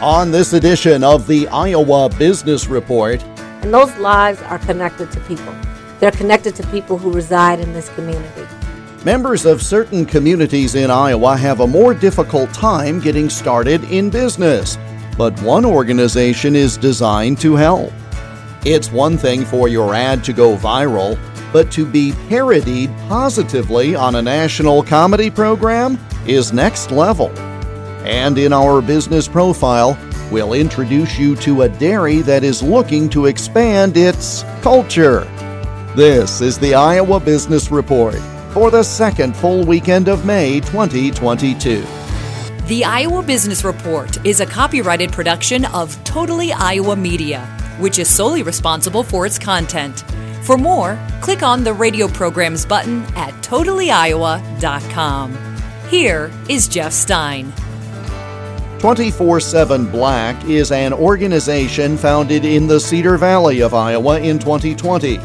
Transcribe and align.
On 0.00 0.30
this 0.30 0.54
edition 0.54 1.04
of 1.04 1.26
the 1.26 1.46
Iowa 1.48 2.08
Business 2.08 2.68
Report, 2.68 3.22
and 3.60 3.74
those 3.74 3.94
lives 3.98 4.40
are 4.40 4.58
connected 4.58 5.12
to 5.12 5.20
people. 5.20 5.54
They're 5.98 6.10
connected 6.10 6.56
to 6.56 6.66
people 6.68 6.96
who 6.96 7.12
reside 7.12 7.60
in 7.60 7.74
this 7.74 7.90
community. 7.90 8.46
Members 9.04 9.44
of 9.44 9.60
certain 9.60 10.06
communities 10.06 10.74
in 10.74 10.90
Iowa 10.90 11.36
have 11.36 11.60
a 11.60 11.66
more 11.66 11.92
difficult 11.92 12.50
time 12.54 12.98
getting 13.00 13.28
started 13.28 13.84
in 13.92 14.08
business, 14.08 14.78
but 15.18 15.38
one 15.42 15.66
organization 15.66 16.56
is 16.56 16.78
designed 16.78 17.38
to 17.40 17.54
help. 17.54 17.92
It's 18.64 18.90
one 18.90 19.18
thing 19.18 19.44
for 19.44 19.68
your 19.68 19.94
ad 19.94 20.24
to 20.24 20.32
go 20.32 20.56
viral, 20.56 21.18
but 21.52 21.70
to 21.72 21.84
be 21.84 22.14
parodied 22.30 22.88
positively 23.06 23.94
on 23.94 24.14
a 24.14 24.22
national 24.22 24.82
comedy 24.82 25.30
program 25.30 25.98
is 26.26 26.54
next 26.54 26.90
level. 26.90 27.30
And 28.04 28.38
in 28.38 28.52
our 28.52 28.80
business 28.80 29.28
profile, 29.28 29.98
we'll 30.30 30.54
introduce 30.54 31.18
you 31.18 31.36
to 31.36 31.62
a 31.62 31.68
dairy 31.68 32.18
that 32.22 32.44
is 32.44 32.62
looking 32.62 33.08
to 33.10 33.26
expand 33.26 33.96
its 33.96 34.42
culture. 34.62 35.24
This 35.96 36.40
is 36.40 36.58
the 36.58 36.74
Iowa 36.74 37.20
Business 37.20 37.70
Report 37.70 38.18
for 38.52 38.70
the 38.70 38.82
second 38.82 39.36
full 39.36 39.64
weekend 39.64 40.08
of 40.08 40.24
May 40.24 40.60
2022. 40.60 41.84
The 42.66 42.84
Iowa 42.84 43.22
Business 43.22 43.64
Report 43.64 44.24
is 44.24 44.40
a 44.40 44.46
copyrighted 44.46 45.10
production 45.12 45.64
of 45.66 46.02
Totally 46.04 46.52
Iowa 46.52 46.94
Media, 46.94 47.40
which 47.80 47.98
is 47.98 48.08
solely 48.08 48.42
responsible 48.42 49.02
for 49.02 49.26
its 49.26 49.38
content. 49.38 50.04
For 50.44 50.56
more, 50.56 50.96
click 51.20 51.42
on 51.42 51.64
the 51.64 51.72
radio 51.72 52.08
programs 52.08 52.64
button 52.64 53.02
at 53.16 53.34
totallyiowa.com. 53.42 55.38
Here 55.88 56.30
is 56.48 56.68
Jeff 56.68 56.92
Stein. 56.92 57.52
24 58.80 59.40
7 59.40 59.90
Black 59.90 60.42
is 60.46 60.72
an 60.72 60.94
organization 60.94 61.98
founded 61.98 62.46
in 62.46 62.66
the 62.66 62.80
Cedar 62.80 63.18
Valley 63.18 63.60
of 63.60 63.74
Iowa 63.74 64.18
in 64.20 64.38
2020. 64.38 65.18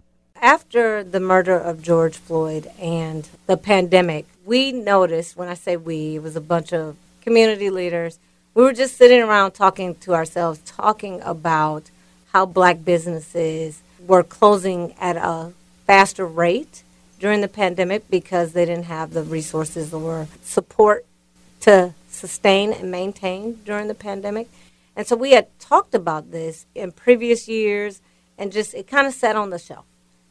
after 0.45 1.03
the 1.03 1.21
murder 1.21 1.57
of 1.57 1.81
George 1.81 2.19
Floyd 2.19 2.71
and 2.79 3.27
the 3.47 3.57
pandemic, 3.57 4.27
we 4.45 4.73
noticed 4.73 5.39
when 5.39 5.49
I 5.49 5.55
say 5.55 5.79
we, 5.79 6.17
it 6.17 6.23
was 6.23 6.37
a 6.37 6.41
bunch 6.41 6.71
of 6.71 6.97
community 7.23 7.71
leaders. 7.71 8.19
We 8.53 8.63
were 8.63 8.75
just 8.75 8.99
sitting 8.99 9.23
around 9.23 9.53
talking 9.53 9.95
to 9.95 10.13
ourselves, 10.13 10.61
talking 10.67 11.23
about 11.23 11.91
how 12.35 12.45
black 12.45 12.85
businesses 12.85 13.81
were 14.07 14.23
closing 14.23 14.95
at 15.01 15.17
a 15.17 15.55
faster 15.87 16.27
rate 16.27 16.83
during 17.19 17.41
the 17.41 17.49
pandemic 17.49 18.11
because 18.11 18.53
they 18.53 18.67
didn't 18.67 18.85
have 18.85 19.15
the 19.15 19.23
resources 19.23 19.95
or 19.95 20.29
support 20.43 21.07
to 21.61 21.95
sustain 22.11 22.71
and 22.71 22.91
maintain 22.91 23.61
during 23.65 23.89
the 23.89 23.95
pandemic. 23.95 24.51
And 24.95 25.07
so 25.07 25.17
we 25.17 25.31
had 25.31 25.59
talked 25.59 25.95
about 25.95 26.33
this 26.33 26.67
in 26.75 26.93
previous 26.93 27.49
years 27.49 28.03
and 28.37 28.53
just 28.53 28.75
it 28.75 28.87
kind 28.87 29.07
of 29.07 29.15
sat 29.15 29.37
on 29.37 29.49
the 29.49 29.59
shelf. 29.59 29.87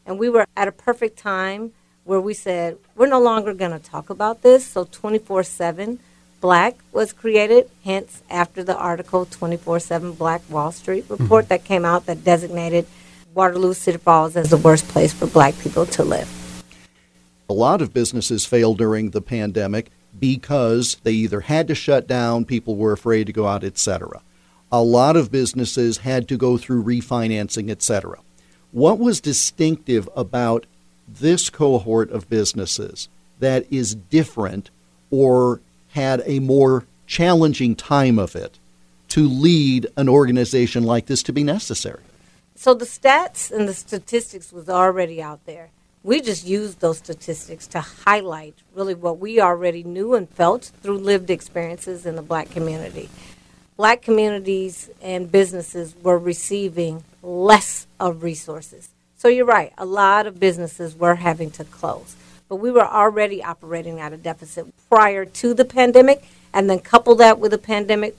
And 0.06 0.20
we 0.20 0.30
were 0.30 0.46
at 0.56 0.68
a 0.68 0.72
perfect 0.72 1.18
time 1.18 1.72
where 2.04 2.20
we 2.20 2.34
said, 2.34 2.78
we're 2.96 3.08
no 3.08 3.22
longer 3.22 3.54
going 3.54 3.72
to 3.72 3.80
talk 3.80 4.10
about 4.10 4.42
this. 4.42 4.66
So 4.66 4.86
24 4.86 5.44
7 5.44 6.00
Black 6.42 6.76
was 6.92 7.14
created, 7.14 7.70
hence, 7.86 8.22
after 8.30 8.66
the 8.66 8.76
article 8.76 9.26
24 9.26 9.80
7 9.80 10.12
Black 10.12 10.42
Wall 10.50 10.74
Street 10.74 11.06
report 11.08 11.46
mm-hmm. 11.46 11.50
that 11.50 11.64
came 11.64 11.86
out 11.86 12.06
that 12.08 12.26
designated 12.26 12.86
Waterloo 13.34 13.74
Cedar 13.74 13.98
Falls 13.98 14.36
as 14.36 14.50
the 14.50 14.58
worst 14.58 14.88
place 14.90 15.14
for 15.14 15.26
black 15.26 15.58
people 15.60 15.86
to 15.86 16.04
live. 16.04 16.30
A 17.50 17.54
lot 17.54 17.82
of 17.82 17.94
businesses 17.94 18.46
failed 18.46 18.78
during 18.78 19.12
the 19.12 19.22
pandemic 19.22 19.90
because 20.20 20.98
they 21.04 21.14
either 21.14 21.42
had 21.42 21.68
to 21.70 21.76
shut 21.76 22.08
down, 22.08 22.46
people 22.46 22.76
were 22.76 22.92
afraid 22.92 23.28
to 23.28 23.34
go 23.34 23.48
out, 23.48 23.64
etc. 23.64 24.22
A 24.72 24.82
lot 24.82 25.16
of 25.16 25.32
businesses 25.32 26.00
had 26.00 26.28
to 26.28 26.38
go 26.38 26.58
through 26.58 26.84
refinancing, 26.84 27.70
etc. 27.70 28.20
What 28.74 28.98
was 28.98 29.22
distinctive 29.22 30.10
about 30.16 30.66
this 31.08 31.52
cohort 31.52 32.10
of 32.10 32.28
businesses 32.28 33.08
that 33.40 33.72
is 33.72 33.94
different 33.94 34.72
or 35.12 35.62
had 35.90 36.24
a 36.26 36.40
more 36.40 36.86
challenging 37.06 37.76
time 37.76 38.18
of 38.18 38.36
it 38.36 38.58
to 39.10 39.28
lead 39.30 39.86
an 39.96 40.10
organization 40.10 40.82
like 40.86 41.06
this 41.06 41.22
to 41.24 41.32
be 41.32 41.44
necessary? 41.44 42.02
So 42.56 42.74
the 42.74 42.86
stats 42.86 43.52
and 43.52 43.70
the 43.70 43.76
statistics 43.76 44.52
was 44.52 44.68
already 44.68 45.22
out 45.22 45.46
there. 45.46 45.70
We 46.02 46.20
just 46.20 46.44
used 46.44 46.80
those 46.80 46.98
statistics 46.98 47.68
to 47.68 47.80
highlight 47.80 48.56
really 48.74 48.96
what 48.96 49.20
we 49.20 49.40
already 49.40 49.84
knew 49.84 50.16
and 50.16 50.28
felt 50.28 50.72
through 50.82 50.98
lived 50.98 51.30
experiences 51.30 52.08
in 52.08 52.16
the 52.16 52.24
black 52.24 52.50
community. 52.50 53.08
Black 53.76 54.02
communities 54.02 54.90
and 55.02 55.32
businesses 55.32 55.96
were 56.04 56.18
receiving 56.18 57.04
less 57.24 57.88
of 58.00 58.22
resources. 58.22 58.90
So 59.18 59.28
you're 59.30 59.46
right, 59.46 59.74
a 59.78 59.86
lot 59.86 60.28
of 60.28 60.40
businesses 60.40 60.96
were 60.96 61.16
having 61.16 61.50
to 61.52 61.64
close. 61.64 62.16
But 62.50 62.58
we 62.58 62.70
were 62.72 62.86
already 62.86 63.44
operating 63.44 64.00
at 64.00 64.14
a 64.14 64.18
deficit 64.18 64.68
prior 64.90 65.26
to 65.26 65.54
the 65.54 65.66
pandemic, 65.66 66.24
and 66.54 66.70
then 66.70 66.80
couple 66.80 67.16
that 67.16 67.40
with 67.40 67.52
the 67.52 67.58
pandemic, 67.58 68.16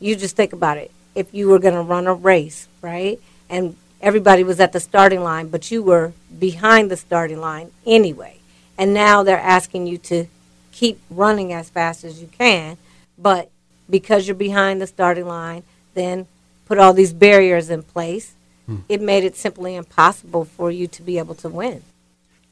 you 0.00 0.16
just 0.16 0.36
think 0.36 0.52
about 0.52 0.76
it. 0.76 0.90
If 1.14 1.32
you 1.32 1.48
were 1.48 1.58
going 1.58 1.74
to 1.74 1.82
run 1.82 2.06
a 2.06 2.14
race, 2.14 2.68
right? 2.82 3.18
And 3.48 3.76
everybody 4.02 4.44
was 4.44 4.60
at 4.60 4.72
the 4.72 4.80
starting 4.80 5.22
line, 5.22 5.48
but 5.48 5.70
you 5.70 5.82
were 5.82 6.12
behind 6.38 6.90
the 6.90 6.96
starting 6.96 7.40
line 7.40 7.70
anyway. 7.86 8.38
And 8.76 8.92
now 8.92 9.22
they're 9.22 9.38
asking 9.38 9.86
you 9.86 9.98
to 9.98 10.26
keep 10.72 11.00
running 11.08 11.52
as 11.52 11.70
fast 11.70 12.04
as 12.04 12.20
you 12.20 12.28
can, 12.28 12.76
but 13.16 13.50
because 13.90 14.26
you're 14.26 14.34
behind 14.34 14.80
the 14.80 14.86
starting 14.86 15.26
line, 15.26 15.62
then 15.94 16.26
put 16.66 16.78
all 16.78 16.92
these 16.92 17.12
barriers 17.12 17.70
in 17.70 17.82
place 17.82 18.34
hmm. 18.66 18.76
it 18.88 19.00
made 19.00 19.24
it 19.24 19.36
simply 19.36 19.74
impossible 19.74 20.44
for 20.44 20.70
you 20.70 20.86
to 20.86 21.02
be 21.02 21.18
able 21.18 21.34
to 21.36 21.48
win. 21.48 21.82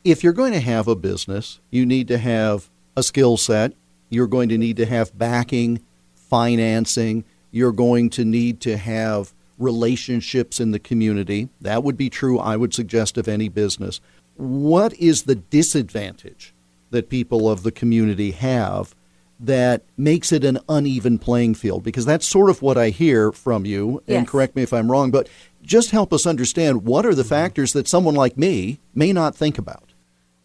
If 0.04 0.22
you're 0.22 0.32
going 0.32 0.52
to 0.52 0.60
have 0.60 0.88
a 0.88 0.94
business, 0.94 1.60
you 1.70 1.84
need 1.86 2.08
to 2.08 2.18
have 2.18 2.68
a 2.96 3.02
skill 3.02 3.36
set. 3.36 3.72
You're 4.10 4.26
going 4.26 4.48
to 4.48 4.58
need 4.58 4.76
to 4.78 4.86
have 4.86 5.16
backing, 5.16 5.80
financing. 6.14 7.24
You're 7.50 7.72
going 7.72 8.10
to 8.10 8.24
need 8.24 8.60
to 8.62 8.76
have 8.76 9.32
relationships 9.58 10.60
in 10.60 10.70
the 10.70 10.78
community. 10.78 11.48
That 11.60 11.82
would 11.82 11.96
be 11.96 12.10
true, 12.10 12.38
I 12.38 12.56
would 12.56 12.72
suggest, 12.74 13.18
of 13.18 13.28
any 13.28 13.48
business. 13.48 14.00
What 14.36 14.94
is 14.94 15.24
the 15.24 15.34
disadvantage 15.34 16.54
that 16.90 17.08
people 17.08 17.50
of 17.50 17.62
the 17.62 17.72
community 17.72 18.30
have 18.30 18.94
that 19.40 19.82
makes 19.96 20.32
it 20.32 20.44
an 20.44 20.58
uneven 20.68 21.18
playing 21.18 21.54
field? 21.54 21.84
Because 21.84 22.04
that's 22.04 22.26
sort 22.26 22.50
of 22.50 22.62
what 22.62 22.76
I 22.76 22.90
hear 22.90 23.32
from 23.32 23.64
you, 23.64 24.02
yes. 24.06 24.18
and 24.18 24.28
correct 24.28 24.56
me 24.56 24.62
if 24.62 24.72
I'm 24.72 24.90
wrong, 24.90 25.10
but 25.10 25.28
just 25.62 25.90
help 25.90 26.12
us 26.12 26.26
understand 26.26 26.84
what 26.84 27.04
are 27.04 27.14
the 27.14 27.24
factors 27.24 27.72
that 27.72 27.88
someone 27.88 28.14
like 28.14 28.36
me 28.36 28.80
may 28.94 29.12
not 29.12 29.36
think 29.36 29.58
about. 29.58 29.92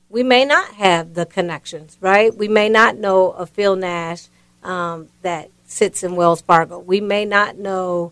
We 0.09 0.21
may 0.21 0.45
not 0.45 0.73
have 0.75 1.15
the 1.15 1.25
connections, 1.25 1.97
right? 1.99 2.35
We 2.35 2.47
may 2.47 2.69
not 2.69 2.97
know 2.97 3.31
a 3.31 3.45
Phil 3.45 3.75
Nash 3.75 4.27
um, 4.61 5.09
that 5.21 5.49
sits 5.65 6.03
in 6.03 6.15
Wells 6.15 6.41
Fargo. 6.41 6.77
We 6.77 7.01
may 7.01 7.25
not 7.25 7.57
know 7.57 8.11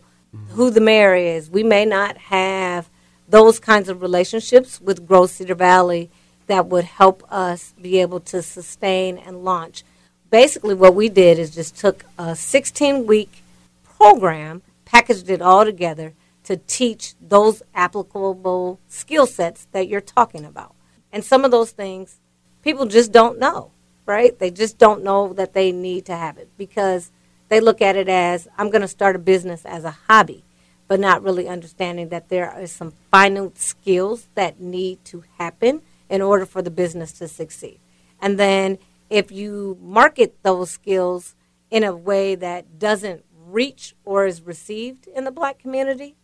who 0.50 0.70
the 0.70 0.80
mayor 0.80 1.14
is. 1.14 1.50
We 1.50 1.62
may 1.62 1.84
not 1.84 2.16
have 2.16 2.88
those 3.28 3.60
kinds 3.60 3.88
of 3.88 4.02
relationships 4.02 4.80
with 4.80 5.06
Grow 5.06 5.26
Cedar 5.26 5.54
Valley 5.54 6.10
that 6.46 6.66
would 6.66 6.84
help 6.84 7.22
us 7.30 7.74
be 7.80 8.00
able 8.00 8.20
to 8.20 8.42
sustain 8.42 9.18
and 9.18 9.44
launch. 9.44 9.84
Basically, 10.32 10.74
what 10.74 10.94
we 10.94 11.10
did 11.10 11.38
is 11.38 11.54
just 11.54 11.76
took 11.76 12.06
a 12.18 12.34
16 12.34 13.06
week 13.06 13.42
program, 13.84 14.62
packaged 14.86 15.28
it 15.28 15.42
all 15.42 15.64
together, 15.64 16.14
to 16.44 16.56
teach 16.56 17.14
those 17.20 17.62
applicable 17.74 18.80
skill 18.88 19.26
sets 19.26 19.68
that 19.72 19.88
you're 19.88 20.00
talking 20.00 20.46
about. 20.46 20.74
And 21.12 21.22
some 21.22 21.44
of 21.44 21.50
those 21.50 21.70
things 21.70 22.18
people 22.62 22.86
just 22.86 23.12
don't 23.12 23.38
know, 23.38 23.72
right? 24.06 24.38
They 24.38 24.50
just 24.50 24.78
don't 24.78 25.04
know 25.04 25.34
that 25.34 25.52
they 25.52 25.70
need 25.70 26.06
to 26.06 26.16
have 26.16 26.38
it 26.38 26.48
because 26.56 27.12
They 27.52 27.60
look 27.60 27.82
at 27.82 27.96
it 27.96 28.08
as 28.08 28.48
I'm 28.56 28.70
going 28.70 28.80
to 28.80 28.88
start 28.88 29.14
a 29.14 29.18
business 29.18 29.66
as 29.66 29.84
a 29.84 29.98
hobby, 30.08 30.42
but 30.88 30.98
not 30.98 31.22
really 31.22 31.46
understanding 31.48 32.08
that 32.08 32.30
there 32.30 32.50
are 32.50 32.66
some 32.66 32.94
finite 33.10 33.58
skills 33.58 34.28
that 34.36 34.58
need 34.58 35.04
to 35.04 35.24
happen 35.36 35.82
in 36.08 36.22
order 36.22 36.46
for 36.46 36.62
the 36.62 36.70
business 36.70 37.12
to 37.18 37.28
succeed. 37.28 37.78
And 38.22 38.38
then 38.38 38.78
if 39.12 39.30
you 39.30 39.76
market 39.82 40.42
those 40.42 40.70
skills 40.70 41.34
in 41.70 41.84
a 41.84 41.94
way 41.94 42.34
that 42.34 42.78
doesn't 42.78 43.22
reach 43.46 43.94
or 44.06 44.24
is 44.24 44.40
received 44.40 45.06
in 45.06 45.24
the 45.24 45.30
black 45.30 45.58
community, 45.58 46.16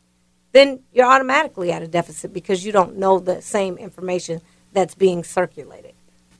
then 0.52 0.81
you're 0.90 1.06
automatically 1.06 1.70
at 1.70 1.82
a 1.82 1.87
deficit 1.87 2.32
because 2.32 2.64
you 2.64 2.73
don't 2.73 2.96
know 2.96 3.19
the 3.19 3.43
same 3.43 3.76
information 3.76 4.40
that's 4.73 4.94
being 4.94 5.23
circulated. 5.23 5.93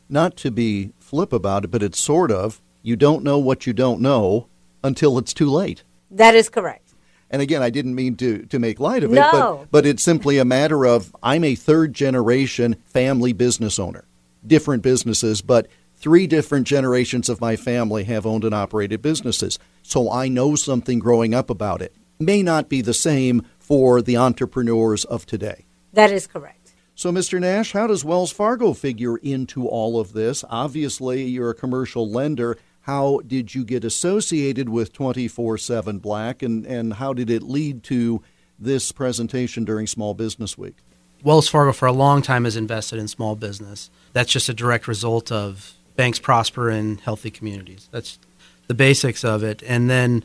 Not 0.08 0.36
to 0.38 0.50
be 0.50 0.92
flip 0.98 1.34
about 1.34 1.64
it, 1.64 1.70
but 1.70 1.82
it's 1.82 2.00
sort 2.00 2.30
of 2.30 2.62
you 2.82 2.96
don't 2.96 3.22
know 3.22 3.36
what 3.36 3.66
you 3.66 3.74
don't 3.74 4.00
know 4.00 4.48
until 4.82 5.18
it's 5.18 5.34
too 5.34 5.50
late. 5.50 5.82
That 6.10 6.34
is 6.34 6.48
correct. 6.48 6.94
And 7.30 7.42
again, 7.42 7.62
I 7.62 7.68
didn't 7.68 7.94
mean 7.94 8.16
to, 8.16 8.46
to 8.46 8.58
make 8.58 8.80
light 8.80 9.04
of 9.04 9.10
no. 9.10 9.20
it, 9.20 9.32
but, 9.32 9.70
but 9.70 9.86
it's 9.86 10.02
simply 10.02 10.38
a 10.38 10.46
matter 10.46 10.86
of 10.86 11.14
I'm 11.22 11.44
a 11.44 11.54
third 11.54 11.92
generation 11.92 12.76
family 12.86 13.34
business 13.34 13.78
owner. 13.78 14.06
Different 14.46 14.82
businesses, 14.82 15.42
but 15.42 15.66
three 15.98 16.26
different 16.26 16.66
generations 16.66 17.28
of 17.28 17.40
my 17.40 17.56
family 17.56 18.04
have 18.04 18.26
owned 18.26 18.44
and 18.44 18.54
operated 18.54 19.02
businesses. 19.02 19.58
So 19.82 20.10
I 20.10 20.28
know 20.28 20.54
something 20.54 20.98
growing 20.98 21.34
up 21.34 21.50
about 21.50 21.82
it. 21.82 21.94
May 22.18 22.42
not 22.42 22.68
be 22.68 22.80
the 22.80 22.94
same 22.94 23.46
for 23.58 24.00
the 24.02 24.16
entrepreneurs 24.16 25.04
of 25.04 25.26
today. 25.26 25.66
That 25.92 26.10
is 26.10 26.26
correct. 26.26 26.74
So, 26.94 27.12
Mr. 27.12 27.38
Nash, 27.38 27.72
how 27.72 27.86
does 27.86 28.04
Wells 28.04 28.32
Fargo 28.32 28.72
figure 28.72 29.18
into 29.18 29.68
all 29.68 30.00
of 30.00 30.14
this? 30.14 30.44
Obviously, 30.50 31.22
you're 31.22 31.50
a 31.50 31.54
commercial 31.54 32.10
lender. 32.10 32.58
How 32.80 33.20
did 33.24 33.54
you 33.54 33.64
get 33.64 33.84
associated 33.84 34.68
with 34.68 34.92
24 34.92 35.58
7 35.58 35.98
Black, 35.98 36.42
and, 36.42 36.66
and 36.66 36.94
how 36.94 37.12
did 37.12 37.30
it 37.30 37.44
lead 37.44 37.84
to 37.84 38.20
this 38.58 38.90
presentation 38.90 39.64
during 39.64 39.86
Small 39.86 40.12
Business 40.12 40.58
Week? 40.58 40.78
Wells 41.22 41.48
Fargo, 41.48 41.72
for 41.72 41.86
a 41.86 41.92
long 41.92 42.20
time, 42.20 42.44
has 42.44 42.56
invested 42.56 42.98
in 42.98 43.06
small 43.06 43.36
business. 43.36 43.90
That's 44.12 44.32
just 44.32 44.48
a 44.48 44.54
direct 44.54 44.88
result 44.88 45.30
of 45.30 45.77
banks 45.98 46.20
prosper 46.20 46.70
in 46.70 46.96
healthy 46.98 47.28
communities. 47.28 47.88
That's 47.90 48.20
the 48.68 48.74
basics 48.74 49.24
of 49.24 49.42
it. 49.42 49.64
And 49.66 49.90
then 49.90 50.22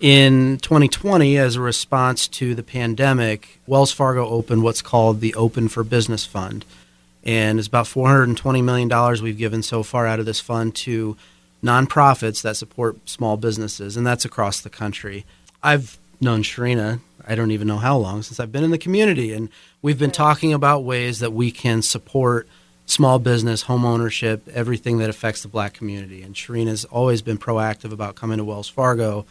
in 0.00 0.58
2020, 0.58 1.38
as 1.38 1.54
a 1.54 1.60
response 1.60 2.26
to 2.26 2.56
the 2.56 2.64
pandemic, 2.64 3.60
Wells 3.68 3.92
Fargo 3.92 4.28
opened 4.28 4.64
what's 4.64 4.82
called 4.82 5.20
the 5.20 5.32
Open 5.36 5.68
for 5.68 5.84
Business 5.84 6.26
Fund. 6.26 6.64
And 7.22 7.60
it's 7.60 7.68
about 7.68 7.86
$420 7.86 8.64
million 8.64 9.22
we've 9.22 9.38
given 9.38 9.62
so 9.62 9.84
far 9.84 10.08
out 10.08 10.18
of 10.18 10.26
this 10.26 10.40
fund 10.40 10.74
to 10.74 11.16
nonprofits 11.62 12.42
that 12.42 12.56
support 12.56 13.08
small 13.08 13.36
businesses, 13.36 13.96
and 13.96 14.04
that's 14.04 14.24
across 14.24 14.60
the 14.60 14.70
country. 14.70 15.24
I've 15.62 15.98
known 16.20 16.42
Sharina, 16.42 16.98
I 17.24 17.36
don't 17.36 17.52
even 17.52 17.68
know 17.68 17.78
how 17.78 17.96
long, 17.96 18.24
since 18.24 18.40
I've 18.40 18.50
been 18.50 18.64
in 18.64 18.72
the 18.72 18.78
community, 18.78 19.32
and 19.32 19.50
we've 19.82 20.00
been 20.00 20.10
talking 20.10 20.52
about 20.52 20.82
ways 20.82 21.20
that 21.20 21.32
we 21.32 21.52
can 21.52 21.80
support 21.80 22.48
small 22.86 23.18
business, 23.18 23.62
home 23.62 23.84
ownership, 23.84 24.48
everything 24.52 24.98
that 24.98 25.10
affects 25.10 25.42
the 25.42 25.48
black 25.48 25.72
community. 25.72 26.22
And 26.22 26.34
Shireen 26.34 26.66
has 26.66 26.84
always 26.86 27.22
been 27.22 27.38
proactive 27.38 27.92
about 27.92 28.14
coming 28.14 28.38
to 28.38 28.44
Wells 28.44 28.68
Fargo 28.68 29.24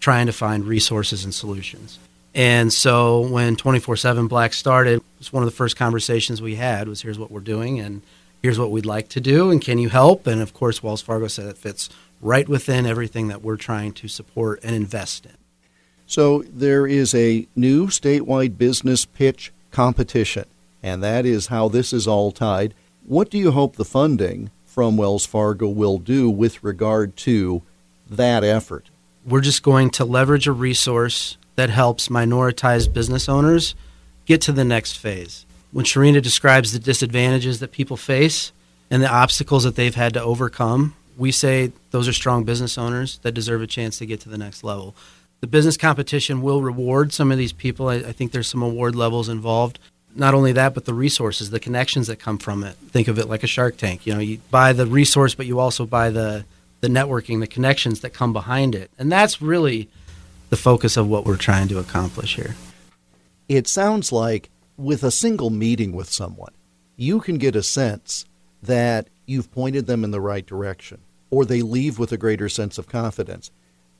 trying 0.00 0.26
to 0.26 0.32
find 0.32 0.64
resources 0.64 1.24
and 1.24 1.34
solutions. 1.34 1.98
And 2.34 2.70
so 2.70 3.20
when 3.20 3.56
24/7 3.56 4.28
Black 4.28 4.52
started, 4.52 4.96
it 4.96 5.02
was 5.18 5.32
one 5.32 5.42
of 5.42 5.48
the 5.48 5.56
first 5.56 5.76
conversations 5.76 6.42
we 6.42 6.56
had 6.56 6.86
was 6.86 7.00
here's 7.00 7.18
what 7.18 7.30
we're 7.30 7.40
doing 7.40 7.80
and 7.80 8.02
here's 8.42 8.58
what 8.58 8.70
we'd 8.70 8.84
like 8.84 9.08
to 9.08 9.20
do 9.20 9.50
and 9.50 9.62
can 9.62 9.78
you 9.78 9.88
help? 9.88 10.26
And 10.26 10.42
of 10.42 10.52
course 10.52 10.82
Wells 10.82 11.00
Fargo 11.00 11.28
said 11.28 11.46
it 11.46 11.56
fits 11.56 11.88
right 12.20 12.46
within 12.46 12.84
everything 12.84 13.28
that 13.28 13.42
we're 13.42 13.56
trying 13.56 13.92
to 13.92 14.08
support 14.08 14.60
and 14.62 14.76
invest 14.76 15.24
in. 15.24 15.32
So 16.06 16.44
there 16.46 16.86
is 16.86 17.14
a 17.14 17.46
new 17.56 17.86
statewide 17.86 18.58
business 18.58 19.06
pitch 19.06 19.50
competition 19.70 20.44
and 20.82 21.02
that 21.02 21.24
is 21.24 21.46
how 21.46 21.68
this 21.68 21.92
is 21.92 22.06
all 22.06 22.32
tied. 22.32 22.74
What 23.06 23.30
do 23.30 23.38
you 23.38 23.52
hope 23.52 23.76
the 23.76 23.84
funding 23.84 24.50
from 24.66 24.96
Wells 24.96 25.24
Fargo 25.24 25.68
will 25.68 25.98
do 25.98 26.28
with 26.28 26.62
regard 26.62 27.16
to 27.18 27.62
that 28.10 28.44
effort? 28.44 28.90
we're 29.26 29.40
just 29.40 29.62
going 29.62 29.90
to 29.90 30.04
leverage 30.04 30.46
a 30.46 30.52
resource 30.52 31.36
that 31.56 31.68
helps 31.68 32.08
minoritized 32.08 32.92
business 32.92 33.28
owners 33.28 33.74
get 34.24 34.40
to 34.42 34.52
the 34.52 34.64
next 34.64 34.96
phase. 34.96 35.44
When 35.72 35.84
Sharina 35.84 36.22
describes 36.22 36.72
the 36.72 36.78
disadvantages 36.78 37.60
that 37.60 37.72
people 37.72 37.96
face 37.96 38.52
and 38.90 39.02
the 39.02 39.10
obstacles 39.10 39.64
that 39.64 39.74
they've 39.74 39.94
had 39.94 40.14
to 40.14 40.22
overcome, 40.22 40.94
we 41.18 41.32
say 41.32 41.72
those 41.90 42.06
are 42.06 42.12
strong 42.12 42.44
business 42.44 42.78
owners 42.78 43.18
that 43.22 43.32
deserve 43.32 43.62
a 43.62 43.66
chance 43.66 43.98
to 43.98 44.06
get 44.06 44.20
to 44.20 44.28
the 44.28 44.38
next 44.38 44.62
level. 44.62 44.94
The 45.40 45.46
business 45.46 45.76
competition 45.76 46.40
will 46.40 46.62
reward 46.62 47.12
some 47.12 47.32
of 47.32 47.38
these 47.38 47.52
people. 47.52 47.88
I, 47.88 47.96
I 47.96 48.12
think 48.12 48.32
there's 48.32 48.48
some 48.48 48.62
award 48.62 48.94
levels 48.94 49.28
involved. 49.28 49.78
Not 50.16 50.34
only 50.34 50.52
that, 50.52 50.74
but 50.74 50.84
the 50.84 50.94
resources, 50.94 51.50
the 51.50 51.60
connections 51.60 52.06
that 52.06 52.16
come 52.16 52.38
from 52.38 52.64
it. 52.64 52.74
Think 52.90 53.08
of 53.08 53.18
it 53.18 53.28
like 53.28 53.42
a 53.42 53.46
Shark 53.46 53.76
Tank. 53.76 54.06
You 54.06 54.14
know, 54.14 54.20
you 54.20 54.38
buy 54.50 54.72
the 54.72 54.86
resource, 54.86 55.34
but 55.34 55.46
you 55.46 55.58
also 55.58 55.86
buy 55.86 56.10
the 56.10 56.44
the 56.80 56.88
networking, 56.88 57.40
the 57.40 57.46
connections 57.46 58.00
that 58.00 58.10
come 58.10 58.32
behind 58.32 58.74
it. 58.74 58.90
And 58.98 59.10
that's 59.10 59.40
really 59.40 59.88
the 60.50 60.56
focus 60.56 60.96
of 60.96 61.08
what 61.08 61.24
we're 61.24 61.36
trying 61.36 61.68
to 61.68 61.78
accomplish 61.78 62.36
here. 62.36 62.54
It 63.48 63.66
sounds 63.68 64.12
like 64.12 64.50
with 64.76 65.02
a 65.02 65.10
single 65.10 65.50
meeting 65.50 65.92
with 65.92 66.10
someone, 66.10 66.52
you 66.96 67.20
can 67.20 67.38
get 67.38 67.56
a 67.56 67.62
sense 67.62 68.24
that 68.62 69.08
you've 69.26 69.52
pointed 69.52 69.86
them 69.86 70.04
in 70.04 70.10
the 70.10 70.20
right 70.20 70.46
direction 70.46 70.98
or 71.30 71.44
they 71.44 71.60
leave 71.60 71.98
with 71.98 72.12
a 72.12 72.16
greater 72.16 72.48
sense 72.48 72.78
of 72.78 72.88
confidence. 72.88 73.50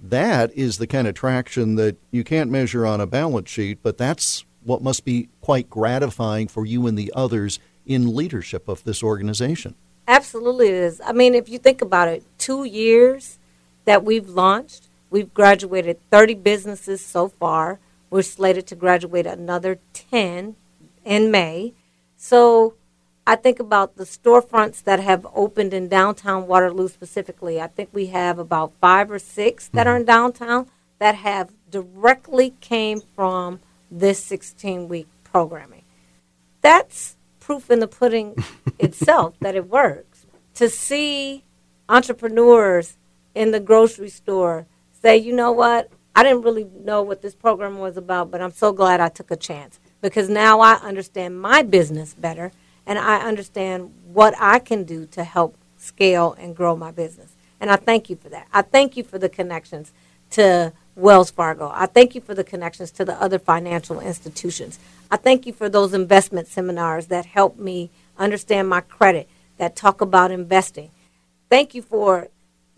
That 0.01 0.53
is 0.55 0.79
the 0.79 0.87
kind 0.87 1.07
of 1.07 1.15
traction 1.15 1.75
that 1.77 1.97
you 2.11 2.25
can't 2.25 2.51
measure 2.51 2.87
on 2.87 3.01
a 3.01 3.07
balance 3.07 3.51
sheet, 3.51 3.79
but 3.83 3.99
that's 3.99 4.45
what 4.67 4.83
must 4.83 5.05
be 5.05 5.29
quite 5.41 5.71
gratifying 5.71 6.49
for 6.49 6.67
you 6.67 6.87
and 6.87 6.99
the 6.99 7.13
others 7.15 7.59
in 7.87 8.15
leadership 8.15 8.69
of 8.69 8.83
this 8.85 9.03
organization. 9.03 9.75
Absolutely, 10.09 10.69
it 10.69 10.75
is. 10.75 11.01
I 11.05 11.13
mean, 11.13 11.35
if 11.35 11.49
you 11.49 11.59
think 11.59 11.81
about 11.81 12.09
it, 12.09 12.25
two 12.39 12.65
years 12.65 13.39
that 13.85 14.05
we've 14.05 14.29
launched, 14.29 14.89
we've 15.11 15.33
graduated 15.33 15.99
30 16.11 16.35
businesses 16.35 17.05
so 17.05 17.29
far. 17.29 17.79
We're 18.11 18.23
slated 18.23 18.67
to 18.69 18.77
graduate 18.77 19.27
another 19.27 19.79
10 19.95 20.57
in 21.05 21.31
May. 21.31 21.73
So 22.17 22.75
I 23.27 23.35
think 23.37 23.59
about 23.59 23.97
the 23.97 24.05
storefronts 24.05 24.83
that 24.85 25.01
have 25.01 25.27
opened 25.35 25.75
in 25.75 25.89
downtown 25.89 26.47
Waterloo 26.47 26.89
specifically. 26.89 27.61
I 27.61 27.67
think 27.67 27.91
we 27.93 28.06
have 28.06 28.39
about 28.39 28.73
five 28.81 29.11
or 29.11 29.19
six 29.19 29.69
that 29.69 29.87
are 29.87 29.94
mm-hmm. 29.94 30.03
in 30.03 30.06
downtown 30.06 30.67
that 30.99 31.17
have 31.17 31.53
directly 31.70 32.55
came 32.61 33.01
from 33.01 33.61
this 33.98 34.22
16 34.22 34.88
week 34.88 35.08
programming. 35.24 35.82
That's 36.60 37.17
proof 37.41 37.70
in 37.70 37.81
the 37.81 37.88
pudding 37.88 38.36
itself 38.79 39.34
that 39.41 39.55
it 39.55 39.69
works. 39.69 40.26
To 40.55 40.69
see 40.69 41.44
entrepreneurs 41.88 42.96
in 43.34 43.50
the 43.50 43.60
grocery 43.60 44.08
store 44.08 44.67
say, 44.93 45.17
you 45.17 45.32
know 45.32 45.53
what, 45.53 45.91
I 46.15 46.22
didn't 46.22 46.43
really 46.43 46.67
know 46.82 47.03
what 47.03 47.20
this 47.20 47.34
program 47.34 47.79
was 47.79 47.96
about, 47.96 48.31
but 48.31 48.41
I'm 48.41 48.53
so 48.53 48.72
glad 48.72 49.00
I 49.00 49.08
took 49.08 49.31
a 49.31 49.36
chance 49.36 49.79
because 50.00 50.29
now 50.29 50.60
I 50.60 50.74
understand 50.74 51.41
my 51.41 51.62
business 51.62 52.15
better 52.15 52.53
and 52.86 52.98
I 52.98 53.19
understand 53.19 53.93
what 54.12 54.34
I 54.38 54.58
can 54.58 54.84
do 54.84 55.06
to 55.06 55.24
help 55.24 55.56
scale 55.76 56.34
and 56.38 56.56
grow 56.56 56.74
my 56.74 56.91
business. 56.91 57.32
And 57.60 57.70
I 57.70 57.76
thank 57.76 58.08
you 58.08 58.17
for 58.17 58.29
that. 58.31 58.48
I 58.53 58.62
thank 58.62 58.96
you 58.96 59.05
for 59.05 59.19
the 59.19 59.29
connections 59.29 59.93
to 60.31 60.72
Wells 60.96 61.31
Fargo. 61.31 61.70
I 61.72 61.86
thank 61.86 62.15
you 62.15 62.22
for 62.22 62.34
the 62.34 62.43
connections 62.43 62.91
to 62.93 63.05
the 63.05 63.20
other 63.22 63.38
financial 63.38 64.00
institutions. 64.00 64.79
I 65.10 65.19
thank 65.19 65.46
you 65.46 65.53
for 65.53 65.69
those 65.69 65.93
investment 65.93 66.48
seminars 66.48 67.08
that 67.08 67.26
help 67.26 67.58
me 67.58 67.91
understand 68.17 68.69
my 68.69 68.81
credit, 68.81 69.29
that 69.58 69.76
talk 69.76 70.00
about 70.00 70.31
investing. 70.31 70.91
Thank 71.50 71.74
you 71.74 71.82
for 71.82 72.29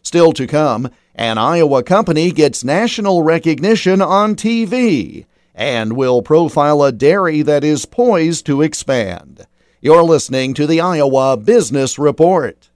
Still 0.00 0.32
to 0.32 0.46
come, 0.46 0.88
an 1.14 1.36
Iowa 1.36 1.82
company 1.82 2.30
gets 2.30 2.64
national 2.64 3.22
recognition 3.22 4.00
on 4.00 4.36
TV 4.36 5.26
and 5.54 5.92
will 5.92 6.22
profile 6.22 6.82
a 6.82 6.92
dairy 6.92 7.42
that 7.42 7.62
is 7.62 7.84
poised 7.84 8.46
to 8.46 8.62
expand. 8.62 9.46
You're 9.82 10.02
listening 10.02 10.54
to 10.54 10.66
the 10.66 10.80
Iowa 10.80 11.36
Business 11.36 11.98
Report. 11.98 12.70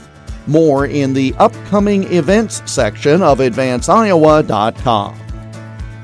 More 0.46 0.84
in 0.84 1.14
the 1.14 1.34
upcoming 1.38 2.12
events 2.12 2.60
section 2.70 3.22
of 3.22 3.38
advanceiowa.com. 3.38 5.18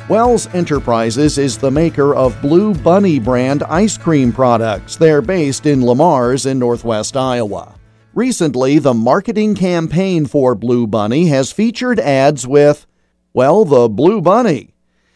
Wells 0.09 0.47
Enterprises 0.55 1.37
is 1.37 1.59
the 1.59 1.71
maker 1.71 2.15
of 2.15 2.41
Blue 2.41 2.73
Bunny 2.73 3.19
brand 3.19 3.63
ice 3.65 3.99
cream 3.99 4.33
products. 4.33 4.97
They're 4.97 5.21
based 5.21 5.67
in 5.67 5.85
Le 5.85 5.95
Mars 5.95 6.47
in 6.47 6.59
northwest 6.61 7.15
Iowa. 7.15 7.74
Recently, 8.15 8.79
the 8.79 8.95
marketing 8.95 9.57
campaign 9.57 10.27
for 10.27 10.55
Blue 10.55 10.87
Bunny 10.87 11.27
has 11.27 11.51
featured 11.51 11.99
ads 11.99 12.47
with, 12.47 12.87
well, 13.33 13.65
the 13.65 13.89
Blue 13.89 14.21
Bunny. 14.21 14.73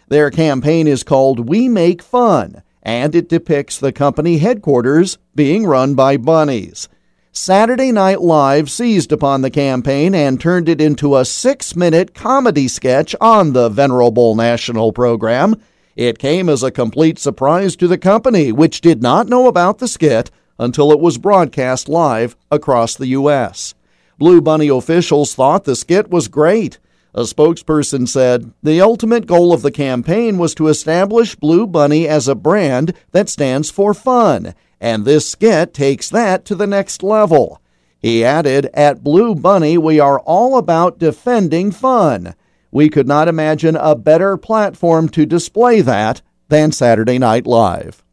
Their 0.09 0.33
campaign 0.33 0.89
is 0.89 1.05
called 1.05 1.49
We 1.49 1.69
Make 1.69 2.03
Fun, 2.03 2.61
and 2.83 3.15
it 3.15 3.29
depicts 3.29 3.79
the 3.79 3.93
company 3.93 4.39
headquarters 4.39 5.17
being 5.37 5.65
run 5.65 5.95
by 5.95 6.17
bunnies. 6.17 6.89
Saturday 7.31 7.93
Night 7.93 8.21
Live 8.21 8.69
seized 8.69 9.13
upon 9.13 9.43
the 9.43 9.51
campaign 9.51 10.13
and 10.13 10.41
turned 10.41 10.69
it 10.69 10.81
into 10.81 11.15
a 11.15 11.25
six 11.25 11.77
minute 11.77 12.15
comedy 12.15 12.67
sketch 12.67 13.15
on 13.21 13.53
the 13.53 13.69
venerable 13.69 14.35
national 14.35 14.93
program. 14.93 15.55
It 15.95 16.19
came 16.19 16.49
as 16.49 16.65
a 16.65 16.73
complete 16.73 17.21
surprise 17.21 17.77
to 17.77 17.87
the 17.87 17.99
company, 17.99 18.51
which 18.51 18.81
did 18.81 19.03
not 19.03 19.29
know 19.29 19.47
about 19.47 19.79
the 19.79 19.87
skit 19.87 20.33
until 20.59 20.93
it 20.93 21.01
was 21.01 21.19
broadcast 21.19 21.89
live 21.89 22.37
across 22.51 22.95
the 22.95 23.09
U.S. 23.09 23.75
Blue 24.19 24.41
Bunny 24.41 24.69
officials 24.69 25.35
thought 25.35 25.65
the 25.65 25.77
skit 25.77 26.11
was 26.11 26.29
great. 26.29 26.79
A 27.15 27.23
spokesperson 27.23 28.07
said 28.07 28.53
the 28.63 28.81
ultimate 28.81 29.27
goal 29.27 29.53
of 29.53 29.63
the 29.63 29.71
campaign 29.71 30.39
was 30.39 30.55
to 30.57 30.69
establish 30.69 31.37
Blue 31.37 31.67
Bunny 31.67 32.07
as 32.07 32.29
a 32.29 32.35
brand 32.35 32.95
that 33.13 33.29
stands 33.29 33.71
for 33.71 33.95
fun, 33.95 34.55
and 34.81 35.05
this 35.05 35.29
skit 35.29 35.73
takes 35.73 36.11
that 36.11 36.45
to 36.45 36.55
the 36.55 36.67
next 36.67 37.03
level. 37.03 37.61
He 37.99 38.25
added, 38.25 38.71
At 38.75 39.03
Blue 39.03 39.35
Bunny, 39.35 39.79
we 39.79 39.99
are 39.99 40.21
all 40.21 40.59
about 40.59 40.99
defending 40.99 41.73
fun. 41.73 42.35
We 42.71 42.89
could 42.89 43.09
not 43.09 43.29
imagine 43.29 43.77
a 43.77 43.97
better 43.97 44.37
platform 44.37 45.09
to 45.11 45.27
display 45.27 45.81
that 45.81 46.23
than 46.49 46.71
Saturday 46.71 47.19
Night 47.19 47.47
Live. 47.47 48.05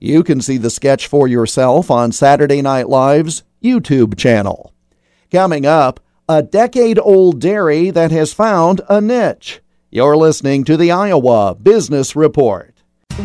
You 0.00 0.22
can 0.22 0.40
see 0.40 0.58
the 0.58 0.70
sketch 0.70 1.06
for 1.06 1.28
yourself 1.28 1.90
on 1.90 2.12
Saturday 2.12 2.60
Night 2.60 2.88
Live's 2.88 3.42
YouTube 3.62 4.18
channel. 4.18 4.74
Coming 5.30 5.66
up, 5.66 6.00
a 6.28 6.42
decade 6.42 6.98
old 6.98 7.40
dairy 7.40 7.90
that 7.90 8.10
has 8.10 8.32
found 8.32 8.80
a 8.88 9.00
niche. 9.00 9.60
You're 9.90 10.16
listening 10.16 10.64
to 10.64 10.76
the 10.76 10.90
Iowa 10.90 11.54
Business 11.54 12.16
Report. 12.16 12.74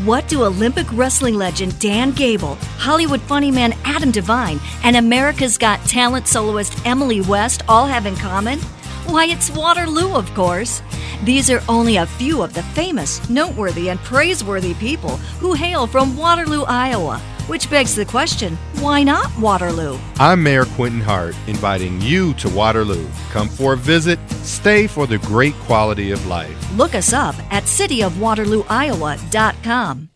What 0.05 0.27
do 0.27 0.43
Olympic 0.43 0.85
wrestling 0.93 1.33
legend 1.35 1.79
Dan 1.79 2.11
Gable, 2.11 2.55
Hollywood 2.77 3.21
funny 3.21 3.49
man 3.49 3.73
Adam 3.85 4.11
DeVine, 4.11 4.59
and 4.83 4.95
America's 4.95 5.57
Got 5.57 5.83
Talent 5.85 6.27
soloist 6.27 6.85
Emily 6.85 7.21
West 7.21 7.63
all 7.67 7.88
have 7.88 8.05
in 8.05 8.15
common? 8.15 8.59
Why, 9.07 9.25
it's 9.25 9.49
Waterloo, 9.49 10.13
of 10.13 10.31
course. 10.35 10.83
These 11.23 11.49
are 11.49 11.61
only 11.67 11.97
a 11.97 12.05
few 12.05 12.41
of 12.41 12.53
the 12.53 12.63
famous, 12.63 13.29
noteworthy, 13.29 13.89
and 13.89 13.99
praiseworthy 13.99 14.73
people 14.75 15.17
who 15.41 15.51
hail 15.53 15.85
from 15.85 16.15
Waterloo, 16.15 16.63
Iowa. 16.63 17.19
Which 17.47 17.69
begs 17.69 17.93
the 17.95 18.05
question 18.05 18.57
why 18.79 19.03
not 19.03 19.29
Waterloo? 19.38 19.97
I'm 20.19 20.41
Mayor 20.43 20.63
Quentin 20.65 21.01
Hart, 21.01 21.35
inviting 21.47 21.99
you 21.99 22.33
to 22.35 22.47
Waterloo. 22.49 23.05
Come 23.31 23.49
for 23.49 23.73
a 23.73 23.77
visit, 23.77 24.19
stay 24.43 24.88
for 24.88 25.07
the 25.07 25.17
great 25.19 25.55
quality 25.55 26.11
of 26.11 26.25
life. 26.27 26.55
Look 26.77 26.95
us 26.95 27.11
up 27.11 27.35
at 27.51 27.63
cityofwaterlooiowa.com. 27.63 30.08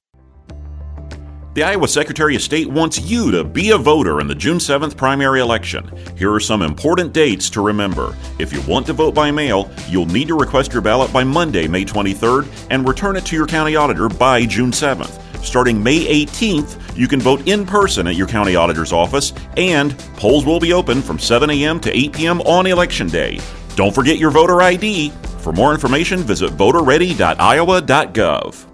The 1.53 1.61
Iowa 1.61 1.87
Secretary 1.87 2.35
of 2.35 2.41
State 2.41 2.67
wants 2.67 2.99
you 2.99 3.29
to 3.29 3.43
be 3.43 3.69
a 3.69 3.77
voter 3.77 4.19
in 4.19 4.25
the 4.25 4.33
June 4.33 4.57
7th 4.57 4.97
primary 4.97 5.39
election. 5.39 5.87
Here 6.17 6.33
are 6.33 6.39
some 6.39 6.63
important 6.63 7.13
dates 7.13 7.47
to 7.51 7.61
remember. 7.61 8.17
If 8.39 8.51
you 8.51 8.59
want 8.63 8.87
to 8.87 8.93
vote 8.93 9.13
by 9.13 9.29
mail, 9.29 9.69
you'll 9.87 10.07
need 10.07 10.29
to 10.29 10.35
request 10.35 10.73
your 10.73 10.81
ballot 10.81 11.13
by 11.13 11.23
Monday, 11.23 11.67
May 11.67 11.85
23rd, 11.85 12.47
and 12.71 12.87
return 12.87 13.17
it 13.17 13.25
to 13.27 13.35
your 13.35 13.45
county 13.45 13.75
auditor 13.75 14.09
by 14.09 14.47
June 14.47 14.71
7th. 14.71 15.21
Starting 15.45 15.83
May 15.83 16.25
18th, 16.25 16.97
you 16.97 17.07
can 17.07 17.21
vote 17.21 17.47
in 17.47 17.67
person 17.67 18.07
at 18.07 18.15
your 18.15 18.25
county 18.25 18.55
auditor's 18.55 18.91
office, 18.91 19.31
and 19.55 19.95
polls 20.15 20.47
will 20.47 20.59
be 20.59 20.73
open 20.73 21.03
from 21.03 21.19
7 21.19 21.51
a.m. 21.51 21.79
to 21.81 21.95
8 21.95 22.13
p.m. 22.13 22.41
on 22.41 22.65
Election 22.65 23.05
Day. 23.05 23.39
Don't 23.75 23.93
forget 23.93 24.17
your 24.17 24.31
voter 24.31 24.63
ID. 24.63 25.11
For 25.37 25.53
more 25.53 25.71
information, 25.71 26.21
visit 26.21 26.49
voterready.iowa.gov. 26.53 28.72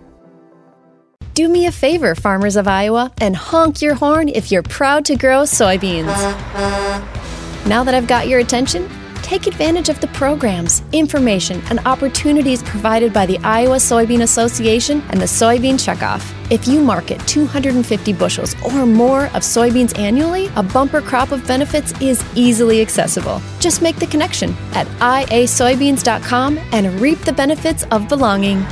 Do 1.40 1.48
me 1.48 1.68
a 1.68 1.72
favor, 1.72 2.16
farmers 2.16 2.58
of 2.58 2.68
Iowa, 2.68 3.14
and 3.22 3.34
honk 3.34 3.82
your 3.82 3.96
horn 3.96 4.28
if 4.28 4.52
you're 4.52 4.62
proud 4.62 5.06
to 5.06 5.16
grow 5.16 5.44
soybeans. 5.44 6.08
Now 7.66 7.82
that 7.86 7.96
I've 7.96 8.08
got 8.08 8.28
your 8.28 8.42
attention, 8.42 8.90
Take 9.30 9.46
advantage 9.46 9.90
of 9.90 10.02
the 10.02 10.08
programs, 10.08 10.82
information, 10.92 11.62
and 11.70 11.80
opportunities 11.86 12.64
provided 12.64 13.14
by 13.14 13.28
the 13.28 13.38
Iowa 13.40 13.76
Soybean 13.76 14.24
Association 14.24 15.04
and 15.10 15.22
the 15.22 15.28
Soybean 15.28 15.76
Checkoff. 15.76 16.34
If 16.50 16.68
you 16.68 16.82
market 16.82 17.20
250 17.28 18.14
bushels 18.14 18.56
or 18.64 18.88
more 18.88 19.26
of 19.26 19.44
soybeans 19.44 19.96
annually, 20.00 20.50
a 20.56 20.64
bumper 20.64 21.00
crop 21.00 21.32
of 21.32 21.46
benefits 21.46 21.94
is 22.02 22.26
easily 22.36 22.82
accessible. 22.82 23.40
Just 23.60 23.84
make 23.84 23.98
the 23.98 24.08
connection 24.08 24.56
at 24.74 24.88
iasoybeans.com 24.98 26.58
and 26.72 27.00
reap 27.00 27.20
the 27.20 27.34
benefits 27.34 27.84
of 27.92 28.10
belonging. 28.10 28.66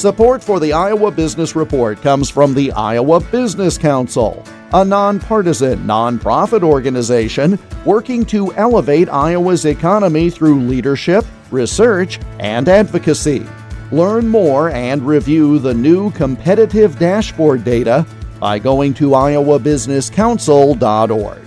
Support 0.00 0.42
for 0.42 0.58
the 0.60 0.72
Iowa 0.72 1.10
Business 1.10 1.54
Report 1.54 2.00
comes 2.00 2.30
from 2.30 2.54
the 2.54 2.72
Iowa 2.72 3.20
Business 3.20 3.76
Council, 3.76 4.42
a 4.72 4.82
nonpartisan, 4.82 5.80
nonprofit 5.80 6.62
organization 6.62 7.58
working 7.84 8.24
to 8.24 8.50
elevate 8.54 9.10
Iowa's 9.10 9.66
economy 9.66 10.30
through 10.30 10.62
leadership, 10.62 11.26
research, 11.50 12.18
and 12.38 12.66
advocacy. 12.66 13.46
Learn 13.92 14.26
more 14.26 14.70
and 14.70 15.06
review 15.06 15.58
the 15.58 15.74
new 15.74 16.10
competitive 16.12 16.98
dashboard 16.98 17.62
data 17.62 18.06
by 18.40 18.58
going 18.58 18.94
to 18.94 19.10
iowabusinesscouncil.org. 19.10 21.42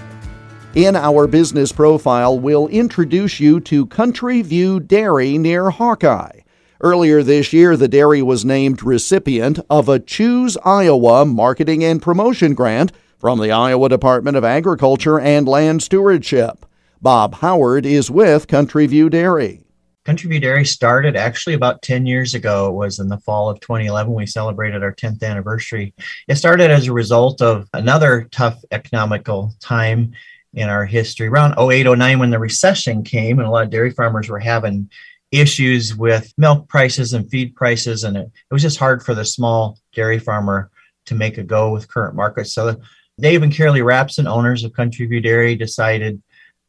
In 0.76 0.96
our 0.96 1.26
business 1.26 1.72
profile, 1.72 2.38
we'll 2.38 2.68
introduce 2.68 3.40
you 3.40 3.60
to 3.62 3.88
Country 3.88 4.44
View 4.44 4.80
Dairy 4.80 5.40
near 5.40 5.72
Hawkeye. 5.72 6.43
Earlier 6.84 7.24
this 7.24 7.54
year, 7.54 7.78
the 7.78 7.88
dairy 7.88 8.22
was 8.22 8.44
named 8.44 8.84
recipient 8.84 9.58
of 9.70 9.88
a 9.88 10.00
Choose 10.00 10.58
Iowa 10.66 11.24
marketing 11.24 11.82
and 11.82 12.02
promotion 12.02 12.54
grant 12.54 12.92
from 13.18 13.40
the 13.40 13.54
Iowa 13.54 13.88
Department 13.88 14.36
of 14.36 14.44
Agriculture 14.44 15.18
and 15.18 15.48
Land 15.48 15.82
Stewardship. 15.82 16.66
Bob 17.02 17.36
Howard 17.36 17.86
is 17.86 18.12
with 18.12 18.50
Country 18.50 18.86
View 18.86 19.10
Dairy. 19.10 19.62
Country 20.04 20.30
View 20.30 20.42
Dairy 20.42 20.66
started 20.66 21.16
actually 21.16 21.54
about 21.54 21.82
10 21.84 22.06
years 22.06 22.34
ago. 22.34 22.68
It 22.68 22.74
was 22.74 23.00
in 23.00 23.08
the 23.08 23.18
fall 23.20 23.50
of 23.50 23.62
2011. 23.62 24.14
We 24.14 24.26
celebrated 24.26 24.84
our 24.84 24.94
10th 24.94 25.24
anniversary. 25.24 25.94
It 26.28 26.36
started 26.36 26.70
as 26.70 26.88
a 26.88 26.94
result 26.94 27.42
of 27.42 27.70
another 27.74 28.28
tough 28.30 28.62
economical 28.72 29.54
time 29.62 30.12
in 30.54 30.68
our 30.68 30.86
history. 30.86 31.28
Around 31.28 31.58
08, 31.58 31.86
09, 31.98 32.20
when 32.20 32.30
the 32.30 32.40
recession 32.40 33.06
came 33.06 33.40
and 33.40 33.48
a 33.48 33.52
lot 33.52 33.64
of 33.64 33.70
dairy 33.70 33.92
farmers 33.92 34.28
were 34.28 34.40
having 34.40 34.90
issues 35.34 35.96
with 35.96 36.32
milk 36.38 36.70
prices 36.70 37.14
and 37.14 37.30
feed 37.30 37.56
prices, 37.56 38.04
and 38.04 38.16
it, 38.16 38.28
it 38.28 38.54
was 38.54 38.62
just 38.62 38.78
hard 38.78 39.04
for 39.04 39.16
the 39.16 39.26
small 39.26 39.78
dairy 39.94 40.20
farmer 40.20 40.70
to 41.08 41.16
make 41.16 41.38
a 41.38 41.44
go 41.44 41.72
with 41.72 41.88
current 41.88 42.16
markets. 42.16 42.54
So 42.54 42.80
Dave 43.20 43.44
and 43.44 43.52
Carolee 43.52 43.84
Rapson, 43.84 44.28
owners 44.28 44.64
of 44.64 44.74
Country 44.74 45.06
View 45.08 45.22
Dairy, 45.22 45.56
decided 45.56 46.22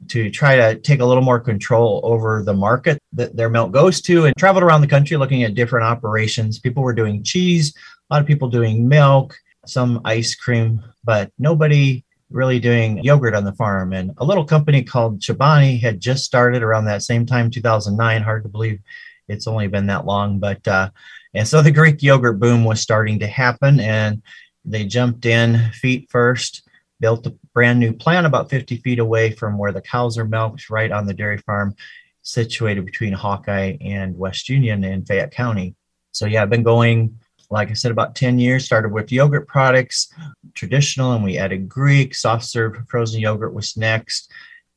to 0.08 0.30
try 0.30 0.56
to 0.56 0.78
take 0.80 1.00
a 1.00 1.04
little 1.04 1.22
more 1.22 1.40
control 1.40 2.00
over 2.04 2.42
the 2.42 2.52
market 2.52 2.98
that 3.12 3.36
their 3.36 3.48
milk 3.48 3.70
goes 3.70 4.00
to 4.02 4.26
and 4.26 4.36
traveled 4.36 4.64
around 4.64 4.80
the 4.80 4.86
country 4.86 5.16
looking 5.16 5.44
at 5.44 5.54
different 5.54 5.86
operations. 5.86 6.58
People 6.58 6.82
were 6.82 6.92
doing 6.92 7.22
cheese, 7.22 7.74
a 8.10 8.14
lot 8.14 8.20
of 8.20 8.26
people 8.26 8.48
doing 8.48 8.88
milk, 8.88 9.36
some 9.66 10.00
ice 10.04 10.34
cream, 10.34 10.82
but 11.04 11.30
nobody 11.38 12.03
really 12.34 12.58
doing 12.58 12.98
yogurt 12.98 13.34
on 13.34 13.44
the 13.44 13.52
farm. 13.54 13.92
And 13.92 14.12
a 14.18 14.24
little 14.24 14.44
company 14.44 14.82
called 14.82 15.20
Chobani 15.20 15.80
had 15.80 16.00
just 16.00 16.24
started 16.24 16.62
around 16.62 16.86
that 16.86 17.02
same 17.02 17.24
time, 17.24 17.50
2009. 17.50 18.22
Hard 18.22 18.42
to 18.42 18.48
believe 18.48 18.80
it's 19.28 19.46
only 19.46 19.68
been 19.68 19.86
that 19.86 20.04
long, 20.04 20.38
but 20.38 20.66
uh, 20.68 20.90
and 21.32 21.48
so 21.48 21.62
the 21.62 21.70
Greek 21.70 22.02
yogurt 22.02 22.38
boom 22.38 22.64
was 22.64 22.80
starting 22.80 23.20
to 23.20 23.26
happen, 23.26 23.80
and 23.80 24.22
they 24.64 24.84
jumped 24.84 25.26
in 25.26 25.70
feet 25.72 26.08
first, 26.10 26.68
built 27.00 27.26
a 27.26 27.34
brand 27.54 27.80
new 27.80 27.92
plant 27.92 28.26
about 28.26 28.50
50 28.50 28.76
feet 28.78 28.98
away 28.98 29.30
from 29.30 29.56
where 29.56 29.72
the 29.72 29.80
cows 29.80 30.18
are 30.18 30.24
milked, 30.24 30.68
right 30.70 30.92
on 30.92 31.06
the 31.06 31.14
dairy 31.14 31.38
farm, 31.38 31.74
situated 32.22 32.84
between 32.84 33.12
Hawkeye 33.12 33.76
and 33.80 34.16
West 34.16 34.48
Union 34.48 34.84
in 34.84 35.04
Fayette 35.04 35.32
County. 35.32 35.74
So 36.12 36.26
yeah, 36.26 36.42
I've 36.42 36.50
been 36.50 36.62
going 36.62 37.18
like 37.50 37.70
I 37.70 37.74
said, 37.74 37.90
about 37.90 38.14
10 38.14 38.38
years, 38.38 38.64
started 38.64 38.92
with 38.92 39.12
yogurt 39.12 39.46
products, 39.48 40.12
traditional, 40.54 41.12
and 41.12 41.24
we 41.24 41.38
added 41.38 41.68
Greek, 41.68 42.14
soft 42.14 42.44
serve 42.44 42.76
frozen 42.88 43.20
yogurt 43.20 43.54
was 43.54 43.76
next. 43.76 44.30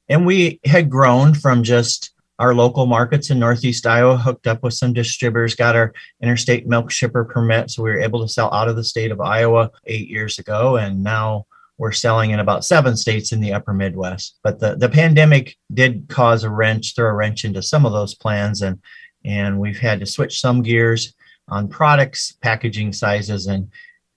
And 0.09 0.25
we 0.25 0.59
had 0.65 0.89
grown 0.89 1.33
from 1.33 1.63
just 1.63 2.11
our 2.39 2.53
local 2.53 2.85
markets 2.85 3.29
in 3.29 3.39
Northeast 3.39 3.85
Iowa, 3.87 4.15
hooked 4.15 4.47
up 4.47 4.61
with 4.61 4.73
some 4.73 4.93
distributors, 4.93 5.55
got 5.55 5.75
our 5.75 5.93
interstate 6.21 6.67
milk 6.67 6.91
shipper 6.91 7.25
permit. 7.25 7.71
So 7.71 7.83
we 7.83 7.89
were 7.89 7.99
able 7.99 8.21
to 8.21 8.31
sell 8.31 8.53
out 8.53 8.69
of 8.69 8.75
the 8.75 8.83
state 8.83 9.11
of 9.11 9.19
Iowa 9.19 9.71
eight 9.85 10.07
years 10.07 10.37
ago. 10.37 10.77
And 10.77 11.03
now 11.03 11.47
we're 11.79 11.91
selling 11.91 12.31
in 12.31 12.39
about 12.39 12.65
seven 12.65 12.95
states 12.95 13.31
in 13.31 13.39
the 13.39 13.53
upper 13.53 13.73
Midwest. 13.73 14.39
But 14.43 14.59
the, 14.59 14.75
the 14.75 14.89
pandemic 14.89 15.57
did 15.73 16.07
cause 16.09 16.43
a 16.43 16.49
wrench, 16.49 16.95
throw 16.95 17.09
a 17.09 17.13
wrench 17.13 17.43
into 17.43 17.61
some 17.61 17.85
of 17.85 17.91
those 17.91 18.13
plans. 18.13 18.61
And, 18.61 18.81
and 19.25 19.59
we've 19.59 19.79
had 19.79 19.99
to 19.99 20.05
switch 20.05 20.39
some 20.39 20.61
gears 20.61 21.13
on 21.49 21.67
products, 21.67 22.33
packaging 22.41 22.93
sizes, 22.93 23.47
and 23.47 23.69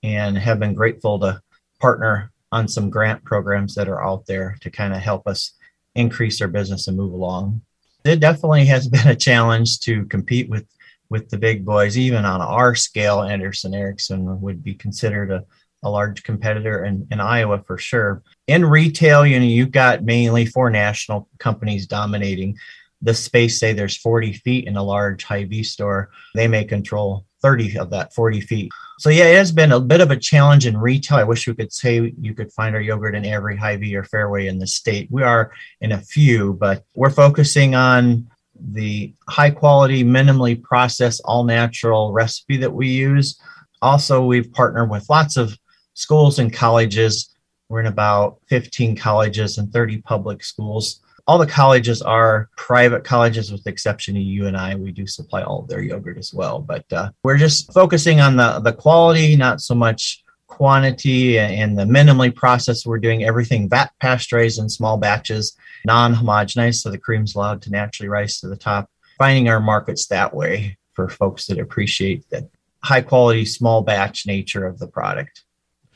and 0.02 0.38
have 0.38 0.58
been 0.58 0.74
grateful 0.74 1.18
to 1.20 1.40
partner 1.78 2.32
on 2.52 2.66
some 2.66 2.90
grant 2.90 3.22
programs 3.24 3.74
that 3.74 3.88
are 3.88 4.02
out 4.02 4.26
there 4.26 4.56
to 4.60 4.70
kind 4.70 4.94
of 4.94 5.00
help 5.00 5.26
us 5.26 5.52
increase 5.94 6.40
our 6.40 6.48
business 6.48 6.88
and 6.88 6.96
move 6.96 7.12
along. 7.12 7.60
It 8.04 8.20
definitely 8.20 8.64
has 8.66 8.88
been 8.96 9.08
a 9.08 9.16
challenge 9.16 9.80
to 9.80 10.04
compete 10.06 10.48
with 10.48 10.66
with 11.08 11.28
the 11.28 11.38
big 11.38 11.64
boys, 11.64 11.98
even 11.98 12.24
on 12.24 12.40
our 12.40 12.74
scale. 12.74 13.22
Anderson 13.22 13.74
Erickson 13.74 14.40
would 14.40 14.62
be 14.62 14.74
considered 14.74 15.32
a, 15.32 15.44
a 15.82 15.90
large 15.90 16.22
competitor 16.22 16.84
in, 16.84 17.06
in 17.10 17.20
Iowa 17.20 17.62
for 17.66 17.78
sure. 17.78 18.22
In 18.46 18.64
retail, 18.64 19.26
you 19.26 19.40
know, 19.40 19.44
you've 19.44 19.72
got 19.72 20.04
mainly 20.04 20.46
four 20.46 20.70
national 20.70 21.28
companies 21.38 21.88
dominating 21.88 22.56
the 23.02 23.14
space, 23.14 23.58
say 23.58 23.72
there's 23.72 23.96
40 23.96 24.34
feet 24.34 24.66
in 24.66 24.76
a 24.76 24.82
large 24.82 25.24
Hy-Vee 25.24 25.62
store, 25.62 26.10
they 26.34 26.48
may 26.48 26.64
control 26.64 27.24
30 27.42 27.78
of 27.78 27.90
that 27.90 28.14
40 28.14 28.40
feet. 28.42 28.70
So 28.98 29.08
yeah, 29.08 29.24
it 29.24 29.36
has 29.36 29.50
been 29.50 29.72
a 29.72 29.80
bit 29.80 30.02
of 30.02 30.10
a 30.10 30.16
challenge 30.16 30.66
in 30.66 30.76
retail. 30.76 31.18
I 31.18 31.24
wish 31.24 31.46
we 31.46 31.54
could 31.54 31.72
say 31.72 32.12
you 32.20 32.34
could 32.34 32.52
find 32.52 32.74
our 32.74 32.82
yogurt 32.82 33.14
in 33.14 33.24
every 33.24 33.56
Hy-Vee 33.56 33.96
or 33.96 34.04
Fairway 34.04 34.46
in 34.46 34.58
the 34.58 34.66
state. 34.66 35.08
We 35.10 35.22
are 35.22 35.52
in 35.80 35.92
a 35.92 36.00
few, 36.00 36.54
but 36.54 36.84
we're 36.94 37.10
focusing 37.10 37.74
on 37.74 38.28
the 38.54 39.14
high 39.26 39.50
quality, 39.50 40.04
minimally 40.04 40.62
processed, 40.62 41.22
all 41.24 41.44
natural 41.44 42.12
recipe 42.12 42.58
that 42.58 42.72
we 42.72 42.88
use. 42.88 43.40
Also, 43.80 44.22
we've 44.22 44.52
partnered 44.52 44.90
with 44.90 45.08
lots 45.08 45.38
of 45.38 45.56
schools 45.94 46.38
and 46.38 46.52
colleges. 46.52 47.34
We're 47.70 47.80
in 47.80 47.86
about 47.86 48.38
15 48.48 48.96
colleges 48.96 49.56
and 49.56 49.72
30 49.72 50.02
public 50.02 50.44
schools 50.44 51.00
all 51.30 51.38
the 51.38 51.46
colleges 51.46 52.02
are 52.02 52.50
private 52.56 53.04
colleges 53.04 53.52
with 53.52 53.62
the 53.62 53.70
exception 53.70 54.16
of 54.16 54.22
UNI. 54.24 54.74
we 54.74 54.90
do 54.90 55.06
supply 55.06 55.42
all 55.42 55.60
of 55.60 55.68
their 55.68 55.80
yogurt 55.80 56.18
as 56.18 56.34
well. 56.34 56.58
But 56.58 56.92
uh, 56.92 57.12
we're 57.22 57.36
just 57.36 57.72
focusing 57.72 58.20
on 58.20 58.34
the 58.34 58.58
the 58.58 58.72
quality 58.72 59.36
not 59.36 59.60
so 59.60 59.76
much 59.76 60.24
quantity 60.48 61.38
and 61.38 61.78
the 61.78 61.84
minimally 61.84 62.34
processed. 62.34 62.84
We're 62.84 62.98
doing 62.98 63.22
everything 63.22 63.68
vat 63.68 63.92
pasteurized 64.00 64.58
in 64.58 64.68
small 64.68 64.96
batches 64.96 65.56
non-homogenized 65.84 66.80
so 66.80 66.90
the 66.90 66.98
cream's 66.98 67.36
allowed 67.36 67.62
to 67.62 67.70
naturally 67.70 68.08
rise 68.08 68.40
to 68.40 68.48
the 68.48 68.56
top. 68.56 68.90
Finding 69.16 69.48
our 69.48 69.60
markets 69.60 70.08
that 70.08 70.34
way 70.34 70.78
for 70.94 71.08
folks 71.08 71.46
that 71.46 71.60
appreciate 71.60 72.28
that 72.30 72.48
high 72.82 73.02
quality 73.02 73.44
small 73.44 73.82
batch 73.82 74.26
nature 74.26 74.66
of 74.66 74.80
the 74.80 74.88
product 74.88 75.44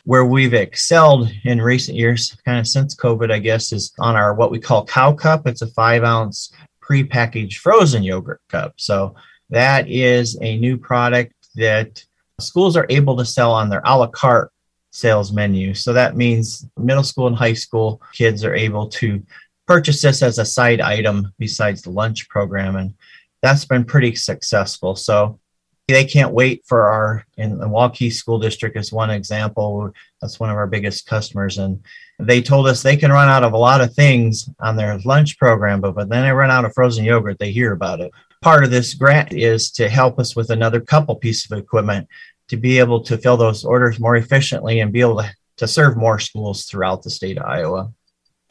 where 0.05 0.25
we've 0.25 0.55
excelled 0.55 1.31
in 1.45 1.61
recent 1.61 1.97
years, 1.97 2.37
kind 2.45 2.59
of 2.59 2.67
since 2.67 2.95
COVID, 2.95 3.33
I 3.33 3.39
guess, 3.39 3.73
is 3.73 3.93
on 3.99 4.17
our 4.17 4.35
what 4.35 4.51
we 4.51 4.61
call 4.61 4.85
cow 4.85 5.13
cup. 5.13 5.47
It's 5.47 5.63
a 5.63 5.67
five 5.69 6.05
ounce 6.05 6.53
pre-packaged 6.81 7.59
frozen 7.61 8.03
yogurt 8.03 8.43
cup. 8.49 8.75
So 8.77 9.15
that 9.51 9.89
is 9.89 10.39
a 10.43 10.59
new 10.59 10.77
product 10.77 11.33
that 11.55 12.05
schools 12.39 12.77
are 12.77 12.87
able 12.91 13.17
to 13.17 13.25
sell 13.25 13.53
on 13.53 13.71
their 13.71 13.83
a 13.85 13.97
la 13.97 14.07
carte 14.09 14.53
sales 14.91 15.33
menu. 15.33 15.75
So 15.75 15.93
that 15.95 16.17
means 16.17 16.67
middle 16.77 17.03
school 17.03 17.27
and 17.27 17.37
high 17.37 17.55
school 17.55 18.01
kids 18.13 18.45
are 18.45 18.55
able 18.55 18.89
to 18.91 19.23
purchase 19.67 20.03
this 20.03 20.23
as 20.23 20.39
a 20.39 20.45
side 20.45 20.81
item 20.81 21.33
besides 21.39 21.83
the 21.83 21.91
lunch 21.91 22.29
program. 22.29 22.77
And 22.77 22.95
that's 23.43 23.65
been 23.65 23.85
pretty 23.85 24.15
successful. 24.15 24.95
So 24.95 25.41
they 25.89 26.05
can't 26.05 26.33
wait 26.33 26.63
for 26.67 26.87
our 26.87 27.27
in 27.37 27.59
the 27.59 27.69
Waukee 27.69 28.13
School 28.13 28.39
District 28.39 28.77
is 28.77 28.93
one 28.93 29.11
example. 29.11 29.93
That's 30.21 30.41
one 30.41 30.51
of 30.51 30.57
our 30.57 30.67
biggest 30.67 31.07
customers, 31.07 31.59
and 31.59 31.83
they 32.19 32.41
told 32.41 32.67
us 32.67 32.83
they 32.83 32.97
can 32.97 33.13
run 33.13 33.29
out 33.29 33.45
of 33.45 33.53
a 33.53 33.59
lot 33.59 33.81
of 33.81 33.93
things 33.95 34.49
on 34.61 34.77
their 34.77 34.99
lunch 35.05 35.39
program, 35.39 35.81
but, 35.81 35.97
then 35.97 36.09
they 36.09 36.31
run 36.31 36.51
out 36.51 36.65
of 36.65 36.73
frozen 36.73 37.05
yogurt. 37.05 37.39
They 37.39 37.53
hear 37.53 37.73
about 37.73 38.01
it. 38.01 38.13
Part 38.41 38.65
of 38.65 38.71
this 38.71 38.95
grant 38.95 39.33
is 39.33 39.71
to 39.73 39.89
help 39.89 40.19
us 40.19 40.37
with 40.37 40.51
another 40.51 40.81
couple 40.81 41.17
pieces 41.17 41.51
of 41.51 41.59
equipment 41.59 42.09
to 42.49 42.57
be 42.57 42.79
able 42.79 43.03
to 43.03 43.19
fill 43.19 43.37
those 43.37 43.65
orders 43.65 43.99
more 43.99 44.17
efficiently 44.17 44.81
and 44.81 44.93
be 44.93 45.01
able 45.01 45.17
to, 45.17 45.35
to 45.57 45.67
serve 45.67 45.97
more 45.97 46.19
schools 46.19 46.67
throughout 46.67 47.03
the 47.03 47.11
state 47.11 47.39
of 47.39 47.45
Iowa. 47.45 47.93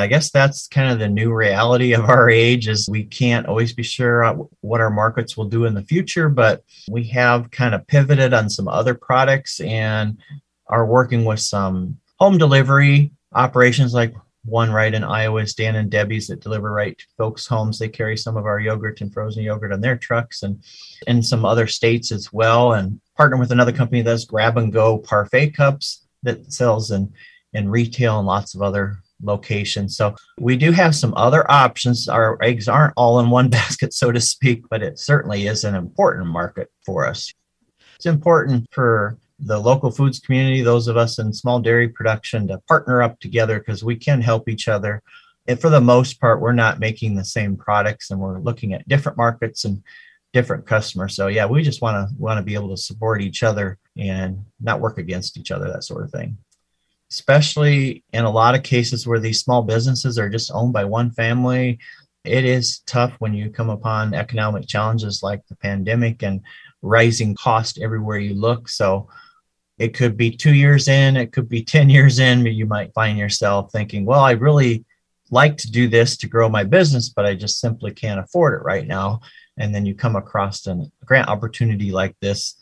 I 0.03 0.07
guess 0.07 0.31
that's 0.31 0.67
kind 0.67 0.91
of 0.91 0.99
the 0.99 1.07
new 1.07 1.33
reality 1.33 1.93
of 1.93 2.09
our 2.09 2.29
age 2.29 2.67
is 2.67 2.89
we 2.89 3.05
can't 3.05 3.45
always 3.45 3.71
be 3.71 3.83
sure 3.83 4.33
what 4.59 4.81
our 4.81 4.89
markets 4.89 5.37
will 5.37 5.45
do 5.45 5.63
in 5.63 5.73
the 5.73 5.83
future, 5.83 6.27
but 6.27 6.61
we 6.89 7.05
have 7.05 7.49
kind 7.51 7.73
of 7.73 7.87
pivoted 7.87 8.33
on 8.33 8.49
some 8.49 8.67
other 8.67 8.95
products 8.95 9.61
and 9.61 10.17
are 10.67 10.85
working 10.85 11.23
with 11.23 11.39
some 11.39 11.97
home 12.19 12.37
delivery 12.37 13.11
operations 13.33 13.93
like 13.93 14.13
one 14.43 14.71
right 14.71 14.93
in 14.93 15.05
Iowa 15.05 15.41
is 15.41 15.53
Dan 15.53 15.77
and 15.77 15.89
Debbie's 15.89 16.27
that 16.27 16.41
deliver 16.41 16.69
right 16.69 16.97
to 16.97 17.05
folks' 17.17 17.47
homes. 17.47 17.79
They 17.79 17.87
carry 17.87 18.17
some 18.17 18.35
of 18.35 18.45
our 18.45 18.59
yogurt 18.59 18.99
and 18.99 19.13
frozen 19.13 19.43
yogurt 19.43 19.71
on 19.71 19.79
their 19.79 19.95
trucks 19.95 20.43
and 20.43 20.61
in 21.07 21.23
some 21.23 21.45
other 21.45 21.65
states 21.65 22.11
as 22.11 22.33
well. 22.33 22.73
And 22.73 22.99
partner 23.15 23.37
with 23.37 23.53
another 23.53 23.71
company 23.71 24.01
that's 24.01 24.25
grab 24.25 24.57
and 24.57 24.73
go 24.73 24.97
parfait 24.97 25.51
cups 25.51 26.05
that 26.23 26.51
sells 26.51 26.91
in, 26.91 27.13
in 27.53 27.69
retail 27.69 28.17
and 28.17 28.27
lots 28.27 28.53
of 28.53 28.61
other 28.61 28.97
locations. 29.23 29.97
So 29.97 30.15
we 30.39 30.55
do 30.57 30.71
have 30.71 30.95
some 30.95 31.13
other 31.15 31.49
options. 31.49 32.07
Our 32.07 32.37
eggs 32.41 32.67
aren't 32.67 32.93
all 32.97 33.19
in 33.19 33.29
one 33.29 33.49
basket, 33.59 33.93
so 33.93 34.11
to 34.11 34.21
speak, 34.21 34.63
but 34.69 34.83
it 34.83 34.99
certainly 34.99 35.47
is 35.47 35.63
an 35.63 35.75
important 35.75 36.27
market 36.27 36.71
for 36.85 37.07
us. 37.07 37.33
It's 37.95 38.05
important 38.05 38.67
for 38.71 39.17
the 39.39 39.59
local 39.59 39.91
foods 39.91 40.19
community, 40.19 40.61
those 40.61 40.87
of 40.87 40.97
us 40.97 41.19
in 41.19 41.33
small 41.33 41.59
dairy 41.59 41.89
production, 41.89 42.47
to 42.47 42.59
partner 42.67 43.01
up 43.01 43.19
together 43.19 43.59
because 43.59 43.83
we 43.83 43.95
can 43.95 44.21
help 44.21 44.47
each 44.47 44.67
other. 44.67 45.01
And 45.47 45.59
for 45.59 45.69
the 45.69 45.81
most 45.81 46.21
part, 46.21 46.39
we're 46.39 46.53
not 46.53 46.79
making 46.79 47.15
the 47.15 47.25
same 47.25 47.57
products 47.57 48.11
and 48.11 48.19
we're 48.19 48.39
looking 48.39 48.73
at 48.73 48.87
different 48.87 49.17
markets 49.17 49.65
and 49.65 49.83
different 50.31 50.65
customers. 50.65 51.15
So 51.15 51.27
yeah, 51.27 51.45
we 51.45 51.61
just 51.61 51.81
want 51.81 52.09
to 52.09 52.15
want 52.17 52.37
to 52.37 52.43
be 52.43 52.55
able 52.55 52.69
to 52.69 52.77
support 52.77 53.21
each 53.21 53.43
other 53.43 53.77
and 53.97 54.45
not 54.59 54.79
work 54.79 54.97
against 54.97 55.37
each 55.37 55.51
other, 55.51 55.67
that 55.67 55.83
sort 55.83 56.03
of 56.03 56.11
thing. 56.11 56.37
Especially 57.13 58.03
in 58.11 58.25
a 58.25 58.31
lot 58.31 58.55
of 58.55 58.63
cases 58.63 59.05
where 59.05 59.19
these 59.19 59.39
small 59.39 59.61
businesses 59.61 60.17
are 60.17 60.29
just 60.29 60.49
owned 60.51 60.73
by 60.73 60.83
one 60.83 61.11
family, 61.11 61.77
it 62.23 62.43
is 62.43 62.79
tough 62.87 63.13
when 63.19 63.35
you 63.35 63.51
come 63.51 63.69
upon 63.69 64.15
economic 64.15 64.67
challenges 64.67 65.21
like 65.21 65.45
the 65.47 65.55
pandemic 65.57 66.23
and 66.23 66.41
rising 66.81 67.35
cost 67.35 67.79
everywhere 67.79 68.17
you 68.17 68.33
look. 68.33 68.67
So 68.67 69.07
it 69.77 69.93
could 69.93 70.17
be 70.17 70.31
two 70.31 70.55
years 70.55 70.87
in, 70.87 71.15
it 71.15 71.31
could 71.31 71.47
be 71.47 71.63
10 71.75 71.87
years 71.87 72.17
in, 72.17 72.41
but 72.41 72.53
you 72.53 72.65
might 72.65 72.95
find 72.95 73.15
yourself 73.15 73.71
thinking, 73.71 74.05
well, 74.05 74.21
I 74.21 74.31
really 74.31 74.83
like 75.29 75.55
to 75.57 75.71
do 75.71 75.87
this 75.87 76.17
to 76.17 76.27
grow 76.27 76.49
my 76.49 76.63
business, 76.63 77.09
but 77.09 77.27
I 77.27 77.35
just 77.35 77.59
simply 77.59 77.91
can't 77.91 78.19
afford 78.19 78.59
it 78.59 78.65
right 78.65 78.87
now. 78.87 79.21
And 79.57 79.73
then 79.73 79.85
you 79.85 79.93
come 79.93 80.15
across 80.15 80.65
a 80.65 80.89
grant 81.05 81.29
opportunity 81.29 81.91
like 81.91 82.15
this 82.21 82.55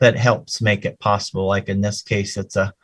that 0.00 0.18
helps 0.18 0.60
make 0.60 0.84
it 0.84 1.00
possible. 1.00 1.46
Like 1.46 1.70
in 1.70 1.80
this 1.80 2.02
case, 2.02 2.36
it's 2.36 2.56
a 2.56 2.74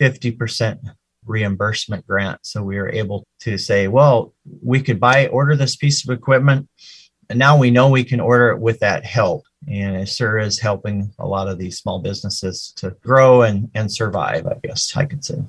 50% 0.00 0.78
reimbursement 1.26 2.06
grant. 2.06 2.40
So 2.42 2.62
we 2.62 2.76
were 2.76 2.90
able 2.90 3.26
to 3.40 3.58
say, 3.58 3.88
well, 3.88 4.34
we 4.62 4.80
could 4.80 4.98
buy, 4.98 5.28
order 5.28 5.56
this 5.56 5.76
piece 5.76 6.02
of 6.04 6.10
equipment. 6.10 6.68
And 7.28 7.38
now 7.38 7.56
we 7.56 7.70
know 7.70 7.88
we 7.88 8.04
can 8.04 8.20
order 8.20 8.50
it 8.50 8.58
with 8.58 8.80
that 8.80 9.04
help 9.04 9.44
and 9.68 9.96
it 9.96 10.08
sure 10.08 10.38
is 10.38 10.58
helping 10.58 11.12
a 11.18 11.26
lot 11.26 11.48
of 11.48 11.58
these 11.58 11.78
small 11.78 12.00
businesses 12.00 12.72
to 12.76 12.90
grow 13.02 13.42
and, 13.42 13.70
and 13.74 13.92
survive, 13.92 14.46
I 14.46 14.58
guess 14.64 14.96
I 14.96 15.04
could 15.04 15.24
say. 15.24 15.42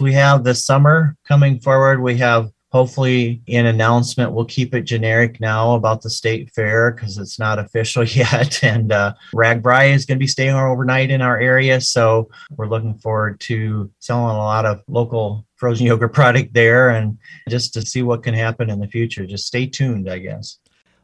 We 0.00 0.12
have 0.14 0.42
this 0.42 0.66
summer 0.66 1.16
coming 1.26 1.60
forward. 1.60 2.02
We 2.02 2.18
have 2.18 2.50
hopefully 2.72 3.42
an 3.48 3.66
announcement. 3.66 4.32
We'll 4.32 4.46
keep 4.46 4.74
it 4.74 4.82
generic 4.82 5.40
now 5.40 5.74
about 5.74 6.02
the 6.02 6.10
state 6.10 6.50
fair 6.50 6.90
because 6.90 7.18
it's 7.18 7.38
not 7.38 7.58
official 7.58 8.04
yet. 8.08 8.64
And 8.64 8.90
uh, 8.90 9.12
RAGBRAI 9.34 9.94
is 9.94 10.06
going 10.06 10.18
to 10.18 10.22
be 10.22 10.26
staying 10.26 10.54
overnight 10.54 11.10
in 11.10 11.20
our 11.20 11.38
area. 11.38 11.78
So 11.80 12.30
we're 12.56 12.68
looking 12.68 12.98
forward 12.98 13.38
to 13.40 13.90
selling 14.00 14.34
a 14.34 14.38
lot 14.38 14.66
of 14.66 14.82
local 14.88 15.46
frozen 15.56 15.86
yogurt 15.86 16.14
product 16.14 16.54
there 16.54 16.90
and 16.90 17.18
just 17.48 17.74
to 17.74 17.82
see 17.82 18.02
what 18.02 18.22
can 18.22 18.34
happen 18.34 18.70
in 18.70 18.78
the 18.80 18.88
future. 18.88 19.26
Just 19.26 19.46
stay 19.46 19.66
tuned, 19.66 20.08
I 20.08 20.18
guess. 20.18 20.58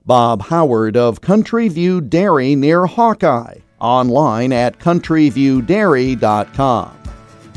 Bob 0.07 0.42
Howard 0.42 0.96
of 0.96 1.20
Country 1.20 1.68
View 1.68 2.00
Dairy 2.00 2.57
near 2.57 2.87
Hawkeye, 2.87 3.59
online 3.78 4.54
at 4.54 4.78
countryviewdairy.com. 4.78 6.98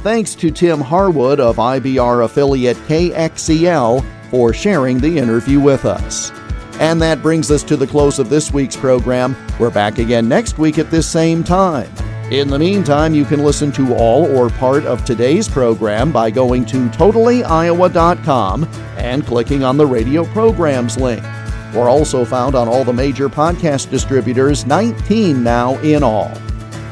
Thanks 0.03 0.33
to 0.35 0.49
Tim 0.49 0.81
Harwood 0.81 1.39
of 1.39 1.57
IBR 1.57 2.25
affiliate 2.25 2.77
KXEL 2.87 4.03
for 4.31 4.51
sharing 4.51 4.97
the 4.97 5.19
interview 5.19 5.59
with 5.59 5.85
us. 5.85 6.31
And 6.79 6.99
that 7.03 7.21
brings 7.21 7.51
us 7.51 7.61
to 7.65 7.77
the 7.77 7.85
close 7.85 8.17
of 8.17 8.27
this 8.27 8.51
week's 8.51 8.75
program. 8.75 9.35
We're 9.59 9.69
back 9.69 9.99
again 9.99 10.27
next 10.27 10.57
week 10.57 10.79
at 10.79 10.89
this 10.89 11.07
same 11.07 11.43
time. 11.43 11.87
In 12.31 12.47
the 12.47 12.57
meantime, 12.57 13.13
you 13.13 13.25
can 13.25 13.43
listen 13.43 13.71
to 13.73 13.93
all 13.93 14.25
or 14.35 14.49
part 14.49 14.85
of 14.85 15.05
today's 15.05 15.47
program 15.47 16.11
by 16.11 16.31
going 16.31 16.65
to 16.65 16.87
totallyiowa.com 16.89 18.63
and 18.97 19.27
clicking 19.27 19.63
on 19.63 19.77
the 19.77 19.85
radio 19.85 20.25
programs 20.25 20.97
link. 20.97 21.21
We're 21.75 21.89
also 21.89 22.25
found 22.25 22.55
on 22.55 22.67
all 22.67 22.83
the 22.83 22.91
major 22.91 23.29
podcast 23.29 23.91
distributors, 23.91 24.65
19 24.65 25.43
now 25.43 25.77
in 25.81 26.01
all. 26.01 26.31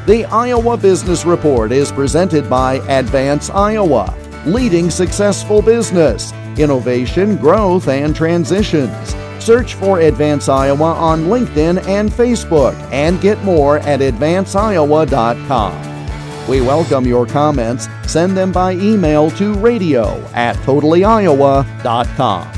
The 0.06 0.24
Iowa 0.24 0.78
Business 0.78 1.26
Report 1.26 1.72
is 1.72 1.92
presented 1.92 2.48
by 2.48 2.76
Advance 2.88 3.50
Iowa, 3.50 4.16
leading 4.46 4.88
successful 4.88 5.60
business, 5.60 6.32
innovation, 6.56 7.36
growth, 7.36 7.86
and 7.86 8.16
transitions. 8.16 9.14
Search 9.44 9.74
for 9.74 10.00
Advance 10.00 10.48
Iowa 10.48 10.94
on 10.94 11.24
LinkedIn 11.24 11.86
and 11.86 12.10
Facebook 12.10 12.72
and 12.90 13.20
get 13.20 13.44
more 13.44 13.80
at 13.80 14.00
advanceiowa.com. 14.00 16.48
We 16.48 16.62
welcome 16.62 17.04
your 17.04 17.26
comments. 17.26 17.86
Send 18.06 18.34
them 18.34 18.52
by 18.52 18.72
email 18.72 19.30
to 19.32 19.52
radio 19.54 20.16
at 20.32 20.56
totallyiowa.com. 20.56 22.48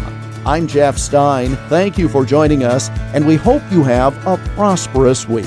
I'm 0.47 0.69
Jeff 0.69 0.97
Stein. 0.97 1.57
Thank 1.69 1.99
you 1.99 2.09
for 2.09 2.25
joining 2.25 2.63
us, 2.63 2.89
and 3.15 3.27
we 3.27 3.35
hope 3.35 3.63
you 3.73 3.83
have 3.83 4.15
a 4.27 4.37
prosperous 4.55 5.29
week. 5.29 5.47